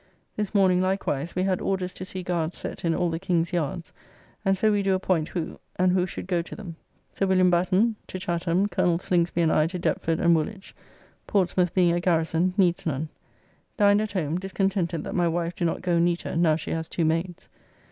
[0.35, 3.93] This morning likewise, we had order to see guards set in all the King's yards;
[4.43, 6.75] and so we do appoint who and who should go to them.
[7.13, 7.51] Sir Wm.
[7.51, 10.73] Batten to Chatham, Colonel Slingsby and I to Deptford and Woolwich.
[11.27, 13.09] Portsmouth being a garrison, needs none.
[13.77, 17.05] Dined at home, discontented that my wife do not go neater now she has two
[17.05, 17.47] maids.